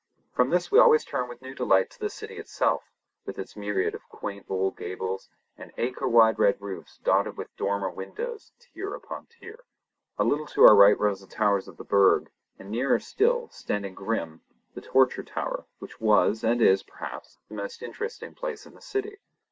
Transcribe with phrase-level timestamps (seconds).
[0.33, 2.85] From this we always turned with new delight to the city itself,
[3.23, 7.91] with its myriad of quaint old gables and acre wide red roofs dotted with dormer
[7.91, 9.59] windows, tier upon tier.
[10.17, 13.93] A little to our right rose the towers of the Burg, and nearer still, standing
[13.93, 14.41] grim,
[14.73, 19.17] the Torture Tower, which was, and is, perhaps, the most interesting place in the city.